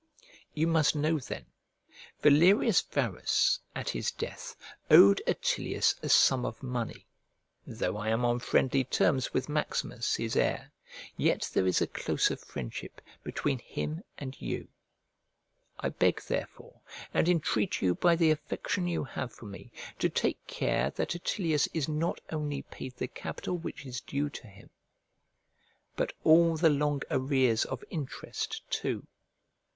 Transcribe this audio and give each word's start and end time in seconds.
You 0.55 0.65
must 0.65 0.95
know 0.95 1.19
then, 1.19 1.45
Valerius 2.23 2.81
Varus, 2.81 3.59
at 3.75 3.89
his 3.91 4.09
death, 4.09 4.55
owed 4.89 5.21
Attilius 5.27 5.93
a 6.01 6.09
sum 6.09 6.43
of 6.43 6.63
money. 6.63 7.05
Though 7.67 7.97
I 7.97 8.09
am 8.09 8.25
on 8.25 8.39
friendly 8.39 8.83
terms 8.83 9.31
with 9.31 9.47
Maximus, 9.47 10.15
his 10.15 10.35
heir, 10.35 10.71
yet 11.17 11.51
there 11.53 11.67
is 11.67 11.81
a 11.83 11.85
closer 11.85 12.35
friendship 12.35 12.99
between 13.23 13.59
him 13.59 14.01
and 14.17 14.41
you. 14.41 14.69
I 15.79 15.89
beg 15.89 16.23
therefore, 16.23 16.81
and 17.13 17.29
entreat 17.29 17.79
you 17.83 17.93
by 17.93 18.15
the 18.15 18.31
affection 18.31 18.87
you 18.87 19.03
have 19.03 19.31
for 19.31 19.45
me, 19.45 19.71
to 19.99 20.09
take 20.09 20.47
care 20.47 20.89
that 20.95 21.13
Attilius 21.13 21.67
is 21.75 21.87
not 21.87 22.19
only 22.31 22.63
paid 22.63 22.95
the 22.95 23.07
capital 23.07 23.55
which 23.55 23.85
is 23.85 24.01
due 24.01 24.31
to 24.31 24.47
him, 24.47 24.71
but 25.95 26.11
all 26.23 26.57
the 26.57 26.71
long 26.71 27.01
arrears 27.11 27.65
of 27.65 27.83
interest 27.91 28.63
too. 28.71 29.05